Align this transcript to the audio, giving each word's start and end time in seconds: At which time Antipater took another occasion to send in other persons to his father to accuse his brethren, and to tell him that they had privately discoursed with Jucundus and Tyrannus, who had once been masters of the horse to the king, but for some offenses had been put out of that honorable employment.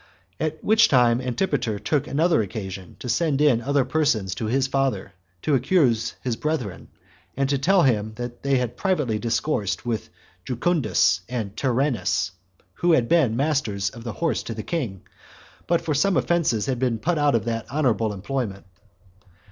At 0.39 0.63
which 0.63 0.87
time 0.87 1.21
Antipater 1.21 1.77
took 1.77 2.07
another 2.07 2.41
occasion 2.41 2.95
to 2.97 3.07
send 3.07 3.39
in 3.39 3.61
other 3.61 3.85
persons 3.85 4.33
to 4.33 4.47
his 4.47 4.65
father 4.65 5.13
to 5.43 5.53
accuse 5.53 6.15
his 6.23 6.35
brethren, 6.35 6.87
and 7.37 7.47
to 7.49 7.59
tell 7.59 7.83
him 7.83 8.13
that 8.15 8.41
they 8.41 8.57
had 8.57 8.75
privately 8.75 9.19
discoursed 9.19 9.85
with 9.85 10.09
Jucundus 10.43 11.21
and 11.29 11.55
Tyrannus, 11.55 12.31
who 12.73 12.93
had 12.93 13.03
once 13.03 13.09
been 13.09 13.37
masters 13.37 13.91
of 13.91 14.03
the 14.03 14.13
horse 14.13 14.41
to 14.41 14.55
the 14.55 14.63
king, 14.63 15.03
but 15.67 15.81
for 15.81 15.93
some 15.93 16.17
offenses 16.17 16.65
had 16.65 16.79
been 16.79 16.97
put 16.97 17.19
out 17.19 17.35
of 17.35 17.45
that 17.45 17.67
honorable 17.69 18.11
employment. 18.11 18.65